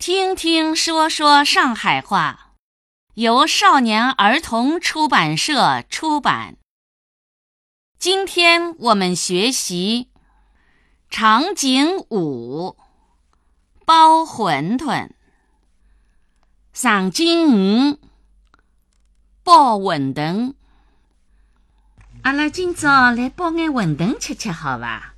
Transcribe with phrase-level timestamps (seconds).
[0.00, 2.54] 听听说说上海话，
[3.16, 6.56] 由少年儿童出版社出版。
[7.98, 10.08] 今天我们学习
[11.10, 12.78] 场景五：
[13.84, 15.10] 包馄饨。
[16.72, 17.98] 场景五：
[19.44, 20.54] 包馄饨。
[22.22, 25.12] 阿拉今朝来包眼馄饨吃吃，好伐？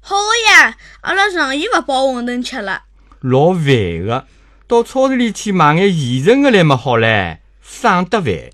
[0.00, 0.16] 好
[0.48, 2.84] 呀，阿拉上夜勿包馄饨吃了。
[3.26, 4.26] 老烦个，
[4.66, 8.50] 到超市里去买眼现成个来么好唻，省得烦。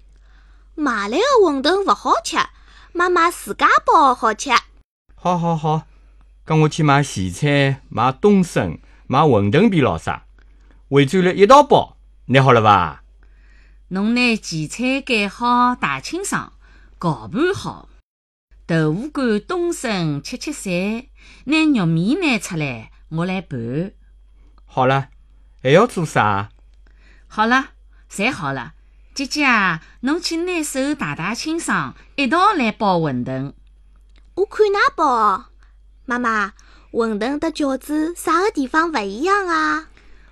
[0.77, 2.37] 买来个馄饨勿好吃，
[2.93, 4.51] 妈妈自家包好吃。
[5.17, 5.83] 好好好，
[6.45, 8.79] 跟我去买咸菜、买冬笋、
[9.09, 10.23] 买馄饨皮咾啥，
[10.89, 13.03] 回转来一道包，拿好了伐？
[13.89, 16.53] 侬拿荠菜改好，大清爽，
[17.01, 17.89] 搅拌好。
[18.69, 21.07] 豆腐干、冬笋切切散，
[21.47, 23.95] 拿肉面拿出来，我来拌。
[24.73, 25.09] 好了，
[25.61, 26.51] 还要做啥？
[27.27, 27.71] 好了，
[28.09, 28.75] 侪好了。
[29.13, 33.53] 姐姐啊，侬去拿手洗洗清爽，一道来包馄饨。
[34.37, 35.47] 我看㑚包。
[36.05, 36.53] 妈妈，
[36.93, 39.89] 馄饨和饺子啥个地方勿一样啊？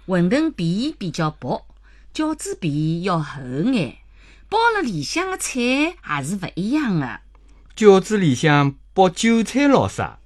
[0.07, 1.67] 馄饨皮比较薄，
[2.15, 3.99] 饺子皮要厚眼，
[4.49, 7.23] 包了里向的菜也是勿一样的。
[7.77, 10.21] 饺子里向包韭菜咾啥，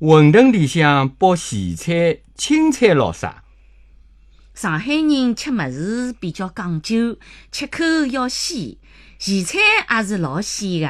[0.00, 3.44] 馄饨里向包咸菜、青菜咾啥。
[4.54, 7.18] 上海人吃物事比较讲究，
[7.52, 8.78] 吃口要鲜，
[9.18, 9.58] 咸菜
[9.90, 10.88] 也是老鲜的。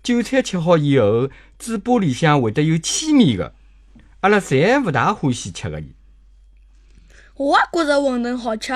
[0.00, 3.52] 韭菜吃好以后，嘴巴里向会得有气味的，
[4.20, 5.92] 阿拉侪勿大欢喜吃个伊。
[7.34, 8.72] 我也觉着馄饨好吃，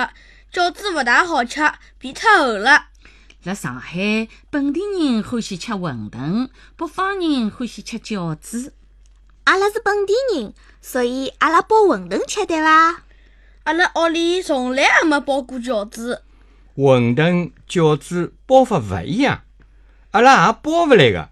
[0.51, 1.61] 饺子勿大好吃，
[1.97, 2.87] 皮太厚了。
[3.43, 8.73] 辣上海，本地人欢喜吃馄饨，北方人欢喜吃饺子。
[9.45, 13.03] 阿拉是本地人，所以阿拉包馄饨吃，对伐？
[13.65, 16.23] 阿拉屋里从来也没包过饺子。
[16.75, 19.41] 馄饨、饺子包法勿一样，
[20.11, 21.29] 阿拉也包勿来个。